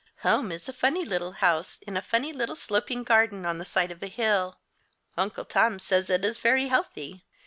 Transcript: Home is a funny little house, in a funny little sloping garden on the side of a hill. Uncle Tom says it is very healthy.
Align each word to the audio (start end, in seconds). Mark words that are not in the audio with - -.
Home 0.21 0.51
is 0.51 0.67
a 0.67 0.73
funny 0.73 1.05
little 1.05 1.33
house, 1.33 1.77
in 1.85 1.95
a 1.95 2.01
funny 2.01 2.33
little 2.33 2.55
sloping 2.55 3.03
garden 3.03 3.45
on 3.45 3.59
the 3.59 3.65
side 3.65 3.91
of 3.91 4.01
a 4.01 4.07
hill. 4.07 4.57
Uncle 5.15 5.45
Tom 5.45 5.77
says 5.77 6.09
it 6.09 6.25
is 6.25 6.39
very 6.39 6.69
healthy. 6.69 7.23